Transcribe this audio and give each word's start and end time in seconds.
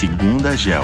Segunda 0.00 0.56
Gel. 0.56 0.82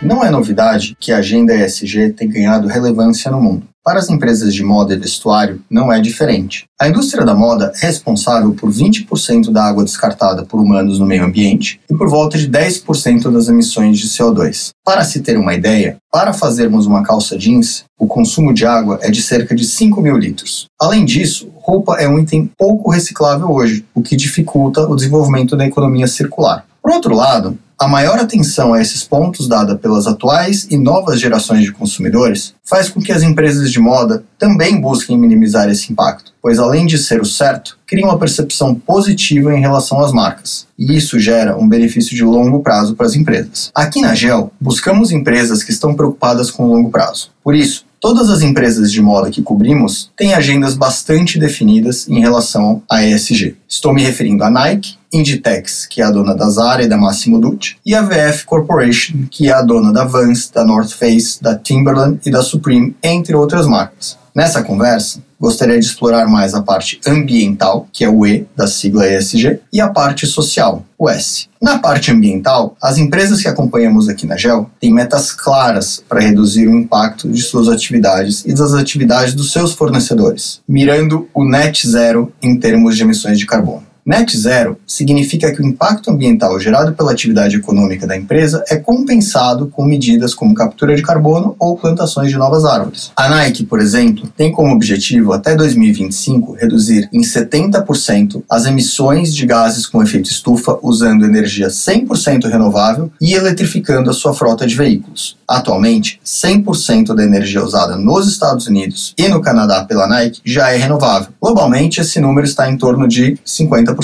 Não 0.00 0.24
é 0.24 0.30
novidade 0.30 0.96
que 0.98 1.12
a 1.12 1.18
agenda 1.18 1.54
ESG 1.54 2.14
tem 2.14 2.26
ganhado 2.26 2.66
relevância 2.66 3.30
no 3.30 3.42
mundo. 3.42 3.66
Para 3.84 3.98
as 3.98 4.08
empresas 4.08 4.54
de 4.54 4.62
moda 4.62 4.94
e 4.94 4.98
vestuário, 4.98 5.60
não 5.70 5.92
é 5.92 6.00
diferente. 6.00 6.64
A 6.80 6.88
indústria 6.88 7.26
da 7.26 7.34
moda 7.34 7.70
é 7.82 7.86
responsável 7.86 8.54
por 8.54 8.70
20% 8.70 9.50
da 9.50 9.64
água 9.64 9.84
descartada 9.84 10.46
por 10.46 10.58
humanos 10.58 10.98
no 10.98 11.04
meio 11.04 11.26
ambiente 11.26 11.78
e 11.90 11.94
por 11.94 12.08
volta 12.08 12.38
de 12.38 12.48
10% 12.48 13.30
das 13.30 13.48
emissões 13.48 13.98
de 13.98 14.08
CO2. 14.08 14.70
Para 14.82 15.04
se 15.04 15.20
ter 15.20 15.36
uma 15.36 15.52
ideia, 15.52 15.98
para 16.10 16.32
fazermos 16.32 16.86
uma 16.86 17.02
calça 17.02 17.36
jeans, 17.36 17.84
o 17.98 18.06
consumo 18.06 18.54
de 18.54 18.64
água 18.64 18.98
é 19.02 19.10
de 19.10 19.20
cerca 19.20 19.54
de 19.54 19.66
5 19.66 20.00
mil 20.00 20.16
litros. 20.16 20.64
Além 20.80 21.04
disso, 21.04 21.50
roupa 21.56 21.96
é 21.96 22.08
um 22.08 22.18
item 22.18 22.50
pouco 22.56 22.90
reciclável 22.90 23.50
hoje, 23.50 23.84
o 23.94 24.00
que 24.00 24.16
dificulta 24.16 24.88
o 24.88 24.96
desenvolvimento 24.96 25.54
da 25.54 25.66
economia 25.66 26.06
circular. 26.06 26.64
Por 26.88 26.94
outro 26.94 27.14
lado, 27.14 27.58
a 27.78 27.86
maior 27.86 28.18
atenção 28.18 28.72
a 28.72 28.80
esses 28.80 29.04
pontos 29.04 29.46
dada 29.46 29.76
pelas 29.76 30.06
atuais 30.06 30.66
e 30.70 30.76
novas 30.78 31.20
gerações 31.20 31.62
de 31.62 31.70
consumidores 31.70 32.54
faz 32.64 32.88
com 32.88 32.98
que 32.98 33.12
as 33.12 33.22
empresas 33.22 33.70
de 33.70 33.78
moda 33.78 34.24
também 34.38 34.80
busquem 34.80 35.18
minimizar 35.18 35.68
esse 35.68 35.92
impacto, 35.92 36.32
pois 36.40 36.58
além 36.58 36.86
de 36.86 36.96
ser 36.96 37.20
o 37.20 37.26
certo, 37.26 37.78
criam 37.86 38.08
uma 38.08 38.18
percepção 38.18 38.74
positiva 38.74 39.52
em 39.52 39.60
relação 39.60 40.02
às 40.02 40.14
marcas, 40.14 40.66
e 40.78 40.96
isso 40.96 41.18
gera 41.18 41.58
um 41.58 41.68
benefício 41.68 42.16
de 42.16 42.24
longo 42.24 42.60
prazo 42.60 42.96
para 42.96 43.04
as 43.04 43.14
empresas. 43.14 43.70
Aqui 43.74 44.00
na 44.00 44.14
Gel, 44.14 44.50
buscamos 44.58 45.12
empresas 45.12 45.62
que 45.62 45.72
estão 45.72 45.94
preocupadas 45.94 46.50
com 46.50 46.64
o 46.64 46.72
longo 46.72 46.90
prazo. 46.90 47.30
Por 47.44 47.54
isso, 47.54 47.86
Todas 48.00 48.30
as 48.30 48.42
empresas 48.42 48.92
de 48.92 49.02
moda 49.02 49.28
que 49.28 49.42
cobrimos 49.42 50.08
têm 50.16 50.32
agendas 50.32 50.74
bastante 50.74 51.36
definidas 51.36 52.08
em 52.08 52.20
relação 52.20 52.80
a 52.88 53.04
ESG. 53.04 53.56
Estou 53.68 53.92
me 53.92 54.04
referindo 54.04 54.44
à 54.44 54.50
Nike, 54.50 54.97
Inditex, 55.12 55.86
que 55.86 56.02
é 56.02 56.04
a 56.04 56.10
dona 56.10 56.34
da 56.34 56.48
Zara 56.48 56.82
e 56.82 56.88
da 56.88 56.96
Massimo 56.96 57.40
Dutti, 57.40 57.78
e 57.84 57.94
a 57.94 58.02
VF 58.02 58.44
Corporation, 58.44 59.26
que 59.30 59.48
é 59.48 59.52
a 59.52 59.62
dona 59.62 59.92
da 59.92 60.04
Vans, 60.04 60.50
da 60.50 60.64
North 60.64 60.92
Face, 60.92 61.42
da 61.42 61.56
Timberland 61.56 62.20
e 62.24 62.30
da 62.30 62.42
Supreme, 62.42 62.96
entre 63.02 63.34
outras 63.34 63.66
marcas. 63.66 64.16
Nessa 64.34 64.62
conversa, 64.62 65.20
gostaria 65.40 65.78
de 65.78 65.84
explorar 65.84 66.28
mais 66.28 66.54
a 66.54 66.62
parte 66.62 67.00
ambiental, 67.06 67.88
que 67.92 68.04
é 68.04 68.08
o 68.08 68.24
E 68.24 68.46
da 68.54 68.66
sigla 68.66 69.06
ESG, 69.06 69.60
e 69.72 69.80
a 69.80 69.88
parte 69.88 70.26
social, 70.26 70.84
o 70.96 71.08
S. 71.08 71.48
Na 71.60 71.78
parte 71.78 72.12
ambiental, 72.12 72.76
as 72.80 72.98
empresas 72.98 73.42
que 73.42 73.48
acompanhamos 73.48 74.08
aqui 74.08 74.26
na 74.26 74.36
GEL 74.36 74.70
têm 74.80 74.94
metas 74.94 75.32
claras 75.32 76.02
para 76.08 76.20
reduzir 76.20 76.68
o 76.68 76.74
impacto 76.74 77.28
de 77.28 77.42
suas 77.42 77.68
atividades 77.68 78.44
e 78.44 78.54
das 78.54 78.74
atividades 78.74 79.34
dos 79.34 79.50
seus 79.50 79.72
fornecedores, 79.72 80.60
mirando 80.68 81.28
o 81.34 81.44
net 81.44 81.88
zero 81.88 82.32
em 82.40 82.56
termos 82.58 82.96
de 82.96 83.02
emissões 83.02 83.38
de 83.38 83.46
carbono. 83.46 83.87
Net 84.08 84.34
zero 84.38 84.78
significa 84.86 85.52
que 85.52 85.60
o 85.60 85.66
impacto 85.66 86.10
ambiental 86.10 86.58
gerado 86.58 86.94
pela 86.94 87.12
atividade 87.12 87.56
econômica 87.56 88.06
da 88.06 88.16
empresa 88.16 88.64
é 88.70 88.76
compensado 88.76 89.66
com 89.66 89.84
medidas 89.84 90.32
como 90.32 90.54
captura 90.54 90.96
de 90.96 91.02
carbono 91.02 91.54
ou 91.58 91.76
plantações 91.76 92.30
de 92.30 92.38
novas 92.38 92.64
árvores. 92.64 93.12
A 93.14 93.28
Nike, 93.28 93.66
por 93.66 93.78
exemplo, 93.78 94.26
tem 94.34 94.50
como 94.50 94.72
objetivo 94.72 95.34
até 95.34 95.54
2025 95.54 96.54
reduzir 96.54 97.06
em 97.12 97.20
70% 97.20 98.42
as 98.48 98.64
emissões 98.64 99.34
de 99.34 99.44
gases 99.44 99.86
com 99.86 100.02
efeito 100.02 100.30
estufa 100.30 100.78
usando 100.82 101.26
energia 101.26 101.68
100% 101.68 102.48
renovável 102.48 103.12
e 103.20 103.34
eletrificando 103.34 104.08
a 104.08 104.14
sua 104.14 104.32
frota 104.32 104.66
de 104.66 104.74
veículos. 104.74 105.36
Atualmente, 105.46 106.18
100% 106.24 107.14
da 107.14 107.22
energia 107.22 107.62
usada 107.62 107.94
nos 107.96 108.26
Estados 108.26 108.66
Unidos 108.66 109.12
e 109.18 109.28
no 109.28 109.42
Canadá 109.42 109.84
pela 109.84 110.06
Nike 110.06 110.40
já 110.46 110.70
é 110.70 110.78
renovável. 110.78 111.28
Globalmente, 111.38 112.00
esse 112.00 112.18
número 112.20 112.46
está 112.46 112.70
em 112.70 112.78
torno 112.78 113.06
de 113.06 113.38
50%. 113.46 113.97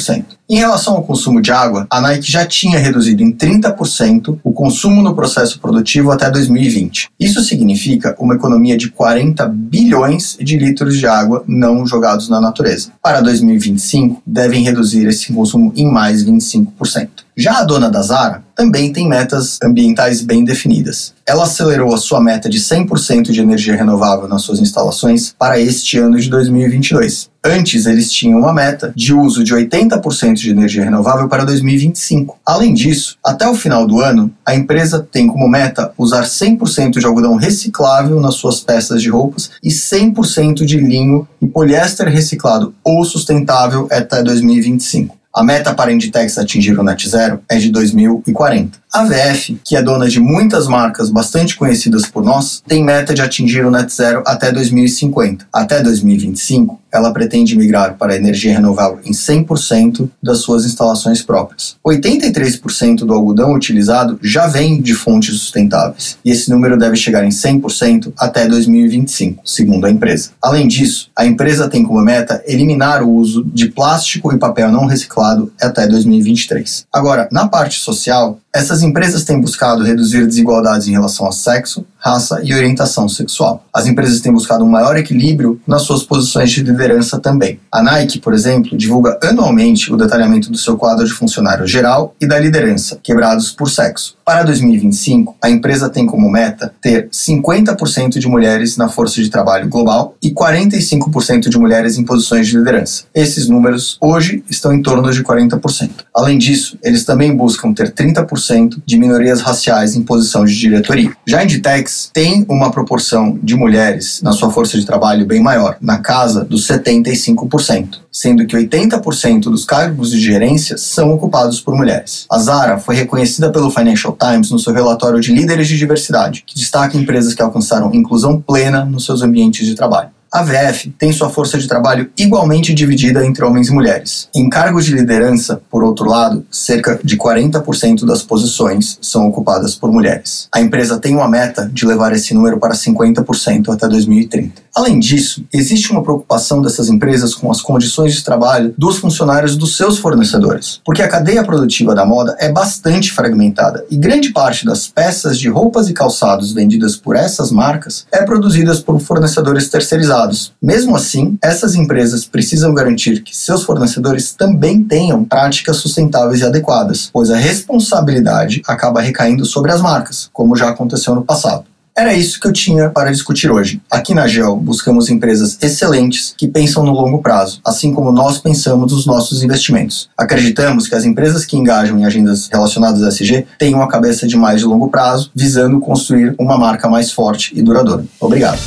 Em 0.48 0.56
relação 0.56 0.94
ao 0.94 1.02
consumo 1.02 1.40
de 1.40 1.50
água, 1.50 1.86
a 1.90 2.00
Nike 2.00 2.30
já 2.30 2.44
tinha 2.44 2.78
reduzido 2.78 3.22
em 3.22 3.32
30% 3.32 4.38
o 4.44 4.52
consumo 4.52 5.02
no 5.02 5.14
processo 5.14 5.58
produtivo 5.58 6.10
até 6.10 6.30
2020. 6.30 7.08
Isso 7.18 7.42
significa 7.42 8.14
uma 8.18 8.34
economia 8.34 8.76
de 8.76 8.90
40 8.90 9.46
bilhões 9.46 10.36
de 10.38 10.58
litros 10.58 10.98
de 10.98 11.06
água 11.06 11.42
não 11.46 11.86
jogados 11.86 12.28
na 12.28 12.40
natureza. 12.40 12.90
Para 13.02 13.22
2025, 13.22 14.22
devem 14.26 14.62
reduzir 14.62 15.06
esse 15.06 15.32
consumo 15.32 15.72
em 15.74 15.90
mais 15.90 16.24
25%. 16.24 17.08
Já 17.36 17.58
a 17.58 17.64
dona 17.64 17.90
da 17.90 18.00
Zara 18.02 18.44
também 18.54 18.92
tem 18.92 19.08
metas 19.08 19.58
ambientais 19.62 20.20
bem 20.20 20.44
definidas. 20.44 21.14
Ela 21.26 21.44
acelerou 21.44 21.92
a 21.92 21.98
sua 21.98 22.20
meta 22.20 22.48
de 22.48 22.60
100% 22.60 23.32
de 23.32 23.40
energia 23.40 23.74
renovável 23.74 24.28
nas 24.28 24.42
suas 24.42 24.60
instalações 24.60 25.34
para 25.36 25.58
este 25.58 25.98
ano 25.98 26.18
de 26.20 26.30
2022. 26.30 27.33
Antes, 27.46 27.84
eles 27.84 28.10
tinham 28.10 28.38
uma 28.38 28.54
meta 28.54 28.90
de 28.96 29.12
uso 29.12 29.44
de 29.44 29.54
80% 29.54 30.32
de 30.32 30.50
energia 30.50 30.82
renovável 30.82 31.28
para 31.28 31.44
2025. 31.44 32.38
Além 32.44 32.72
disso, 32.72 33.18
até 33.22 33.46
o 33.46 33.54
final 33.54 33.86
do 33.86 34.00
ano, 34.00 34.30
a 34.46 34.54
empresa 34.54 35.06
tem 35.12 35.26
como 35.26 35.46
meta 35.46 35.92
usar 35.98 36.22
100% 36.22 36.98
de 36.98 37.04
algodão 37.04 37.36
reciclável 37.36 38.18
nas 38.18 38.36
suas 38.36 38.60
peças 38.60 39.02
de 39.02 39.10
roupas 39.10 39.50
e 39.62 39.68
100% 39.68 40.64
de 40.64 40.78
linho 40.78 41.28
e 41.38 41.46
poliéster 41.46 42.08
reciclado 42.08 42.74
ou 42.82 43.04
sustentável 43.04 43.86
até 43.90 44.22
2025. 44.22 45.14
A 45.34 45.42
meta 45.42 45.74
para 45.74 45.90
a 45.90 45.92
Inditex 45.92 46.38
atingir 46.38 46.78
o 46.78 46.82
net 46.82 47.08
zero 47.08 47.40
é 47.48 47.58
de 47.58 47.68
2040. 47.70 48.78
A 48.94 49.02
VF, 49.02 49.60
que 49.64 49.74
é 49.74 49.82
dona 49.82 50.06
de 50.06 50.20
muitas 50.20 50.68
marcas 50.68 51.10
bastante 51.10 51.56
conhecidas 51.56 52.06
por 52.06 52.22
nós, 52.22 52.62
tem 52.64 52.84
meta 52.84 53.12
de 53.12 53.22
atingir 53.22 53.66
o 53.66 53.70
net 53.70 53.92
zero 53.92 54.22
até 54.24 54.52
2050. 54.52 55.48
Até 55.52 55.82
2025, 55.82 56.80
ela 56.92 57.12
pretende 57.12 57.58
migrar 57.58 57.96
para 57.98 58.12
a 58.12 58.16
energia 58.16 58.54
renovável 58.54 59.00
em 59.04 59.10
100% 59.10 60.08
das 60.22 60.42
suas 60.42 60.64
instalações 60.64 61.22
próprias. 61.22 61.74
83% 61.84 62.98
do 62.98 63.12
algodão 63.12 63.52
utilizado 63.52 64.16
já 64.22 64.46
vem 64.46 64.80
de 64.80 64.94
fontes 64.94 65.40
sustentáveis, 65.40 66.16
e 66.24 66.30
esse 66.30 66.48
número 66.48 66.78
deve 66.78 66.94
chegar 66.94 67.24
em 67.24 67.30
100% 67.30 68.12
até 68.16 68.46
2025, 68.46 69.42
segundo 69.44 69.86
a 69.86 69.90
empresa. 69.90 70.30
Além 70.40 70.68
disso, 70.68 71.10
a 71.16 71.26
empresa 71.26 71.68
tem 71.68 71.82
como 71.82 72.00
meta 72.00 72.40
eliminar 72.46 73.02
o 73.02 73.10
uso 73.10 73.44
de 73.52 73.66
plástico 73.66 74.32
e 74.32 74.38
papel 74.38 74.70
não 74.70 74.86
reciclado 74.86 75.52
até 75.60 75.88
2023. 75.88 76.86
Agora, 76.92 77.28
na 77.32 77.48
parte 77.48 77.80
social, 77.80 78.38
essas 78.54 78.82
empresas 78.82 79.24
têm 79.24 79.40
buscado 79.40 79.82
reduzir 79.82 80.26
desigualdades 80.26 80.86
em 80.86 80.92
relação 80.92 81.26
a 81.26 81.32
sexo, 81.32 81.84
raça 82.04 82.40
e 82.44 82.52
orientação 82.52 83.08
sexual. 83.08 83.64
As 83.72 83.86
empresas 83.86 84.20
têm 84.20 84.32
buscado 84.32 84.62
um 84.62 84.68
maior 84.68 84.94
equilíbrio 84.96 85.58
nas 85.66 85.82
suas 85.82 86.02
posições 86.02 86.50
de 86.50 86.62
liderança 86.62 87.18
também. 87.18 87.58
A 87.72 87.82
Nike, 87.82 88.18
por 88.18 88.34
exemplo, 88.34 88.76
divulga 88.76 89.18
anualmente 89.22 89.90
o 89.90 89.96
detalhamento 89.96 90.50
do 90.50 90.58
seu 90.58 90.76
quadro 90.76 91.06
de 91.06 91.12
funcionário 91.12 91.66
geral 91.66 92.14
e 92.20 92.26
da 92.26 92.38
liderança, 92.38 92.98
quebrados 93.02 93.50
por 93.50 93.70
sexo. 93.70 94.16
Para 94.24 94.42
2025, 94.42 95.36
a 95.40 95.48
empresa 95.48 95.88
tem 95.88 96.04
como 96.04 96.30
meta 96.30 96.74
ter 96.80 97.08
50% 97.08 98.18
de 98.18 98.28
mulheres 98.28 98.76
na 98.76 98.88
força 98.88 99.22
de 99.22 99.30
trabalho 99.30 99.68
global 99.68 100.14
e 100.22 100.30
45% 100.30 101.48
de 101.48 101.58
mulheres 101.58 101.96
em 101.96 102.04
posições 102.04 102.46
de 102.48 102.58
liderança. 102.58 103.04
Esses 103.14 103.48
números 103.48 103.96
hoje 104.00 104.44
estão 104.48 104.72
em 104.72 104.82
torno 104.82 105.10
de 105.10 105.22
40%. 105.22 105.90
Além 106.14 106.38
disso, 106.38 106.78
eles 106.82 107.04
também 107.04 107.34
buscam 107.34 107.72
ter 107.72 107.92
30% 107.92 108.82
de 108.84 108.98
minorias 108.98 109.40
raciais 109.40 109.94
em 109.94 110.02
posição 110.02 110.44
de 110.44 110.58
diretoria. 110.58 111.12
Já 111.26 111.40
a 111.40 111.44
Inditex 111.44 111.93
tem 112.12 112.44
uma 112.48 112.70
proporção 112.70 113.38
de 113.42 113.56
mulheres 113.56 114.20
na 114.22 114.32
sua 114.32 114.50
força 114.50 114.78
de 114.78 114.86
trabalho 114.86 115.26
bem 115.26 115.42
maior, 115.42 115.76
na 115.80 115.98
casa 115.98 116.44
dos 116.44 116.66
75%, 116.66 117.98
sendo 118.10 118.46
que 118.46 118.56
80% 118.56 119.42
dos 119.44 119.64
cargos 119.64 120.10
de 120.10 120.20
gerência 120.20 120.76
são 120.78 121.12
ocupados 121.12 121.60
por 121.60 121.74
mulheres. 121.76 122.26
A 122.30 122.38
Zara 122.38 122.78
foi 122.78 122.94
reconhecida 122.94 123.50
pelo 123.50 123.70
Financial 123.70 124.16
Times 124.18 124.50
no 124.50 124.58
seu 124.58 124.72
relatório 124.72 125.20
de 125.20 125.32
líderes 125.32 125.68
de 125.68 125.76
diversidade, 125.76 126.44
que 126.46 126.54
destaca 126.54 126.96
empresas 126.96 127.34
que 127.34 127.42
alcançaram 127.42 127.94
inclusão 127.94 128.40
plena 128.40 128.84
nos 128.84 129.04
seus 129.04 129.22
ambientes 129.22 129.66
de 129.66 129.74
trabalho. 129.74 130.13
A 130.34 130.42
VF 130.42 130.90
tem 130.98 131.12
sua 131.12 131.30
força 131.30 131.56
de 131.56 131.68
trabalho 131.68 132.10
igualmente 132.18 132.74
dividida 132.74 133.24
entre 133.24 133.44
homens 133.44 133.68
e 133.68 133.72
mulheres. 133.72 134.28
Em 134.34 134.50
cargos 134.50 134.84
de 134.84 134.92
liderança, 134.92 135.62
por 135.70 135.84
outro 135.84 136.06
lado, 136.06 136.44
cerca 136.50 136.98
de 137.04 137.16
40% 137.16 138.04
das 138.04 138.20
posições 138.20 138.98
são 139.00 139.28
ocupadas 139.28 139.76
por 139.76 139.92
mulheres. 139.92 140.48
A 140.50 140.60
empresa 140.60 140.98
tem 140.98 141.14
uma 141.14 141.28
meta 141.28 141.70
de 141.72 141.86
levar 141.86 142.12
esse 142.12 142.34
número 142.34 142.58
para 142.58 142.74
50% 142.74 143.72
até 143.72 143.86
2030. 143.86 144.64
Além 144.74 144.98
disso, 144.98 145.44
existe 145.52 145.92
uma 145.92 146.02
preocupação 146.02 146.60
dessas 146.60 146.88
empresas 146.88 147.32
com 147.32 147.48
as 147.48 147.62
condições 147.62 148.12
de 148.12 148.24
trabalho 148.24 148.74
dos 148.76 148.98
funcionários 148.98 149.56
dos 149.56 149.76
seus 149.76 149.98
fornecedores, 149.98 150.80
porque 150.84 151.00
a 151.00 151.06
cadeia 151.06 151.44
produtiva 151.44 151.94
da 151.94 152.04
moda 152.04 152.36
é 152.40 152.50
bastante 152.50 153.12
fragmentada 153.12 153.84
e 153.88 153.96
grande 153.96 154.32
parte 154.32 154.66
das 154.66 154.88
peças 154.88 155.38
de 155.38 155.48
roupas 155.48 155.88
e 155.88 155.92
calçados 155.92 156.52
vendidas 156.52 156.96
por 156.96 157.14
essas 157.14 157.52
marcas 157.52 158.04
é 158.10 158.24
produzidas 158.24 158.80
por 158.80 158.98
fornecedores 158.98 159.68
terceirizados. 159.68 160.23
Mesmo 160.62 160.96
assim, 160.96 161.38
essas 161.42 161.74
empresas 161.74 162.24
precisam 162.24 162.74
garantir 162.74 163.22
que 163.22 163.36
seus 163.36 163.64
fornecedores 163.64 164.32
também 164.32 164.82
tenham 164.82 165.24
práticas 165.24 165.76
sustentáveis 165.76 166.40
e 166.40 166.44
adequadas, 166.44 167.10
pois 167.12 167.30
a 167.30 167.36
responsabilidade 167.36 168.62
acaba 168.66 169.00
recaindo 169.00 169.44
sobre 169.44 169.72
as 169.72 169.80
marcas, 169.80 170.28
como 170.32 170.56
já 170.56 170.68
aconteceu 170.68 171.14
no 171.14 171.24
passado. 171.24 171.64
Era 171.96 172.12
isso 172.12 172.40
que 172.40 172.48
eu 172.48 172.52
tinha 172.52 172.90
para 172.90 173.12
discutir 173.12 173.48
hoje. 173.52 173.80
Aqui 173.88 174.14
na 174.14 174.26
GEL, 174.26 174.56
buscamos 174.56 175.08
empresas 175.08 175.56
excelentes 175.62 176.34
que 176.36 176.48
pensam 176.48 176.82
no 176.82 176.90
longo 176.90 177.22
prazo, 177.22 177.60
assim 177.64 177.94
como 177.94 178.10
nós 178.10 178.38
pensamos 178.38 178.92
nos 178.92 179.06
nossos 179.06 179.44
investimentos. 179.44 180.08
Acreditamos 180.18 180.88
que 180.88 180.94
as 180.96 181.04
empresas 181.04 181.44
que 181.44 181.56
engajam 181.56 181.96
em 181.96 182.04
agendas 182.04 182.48
relacionadas 182.48 183.00
à 183.04 183.08
SG 183.10 183.46
tenham 183.60 183.80
a 183.80 183.86
cabeça 183.86 184.26
de 184.26 184.36
mais 184.36 184.58
de 184.58 184.66
longo 184.66 184.88
prazo, 184.88 185.30
visando 185.32 185.78
construir 185.78 186.34
uma 186.36 186.58
marca 186.58 186.88
mais 186.88 187.12
forte 187.12 187.52
e 187.56 187.62
duradoura. 187.62 188.04
Obrigado. 188.18 188.58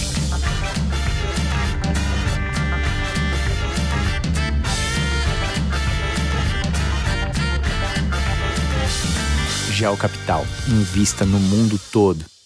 Gel 9.77 9.95
Capital. 9.95 10.43
Invista 10.67 11.23
no 11.23 11.37
mundo 11.37 11.79
todo. 11.91 12.36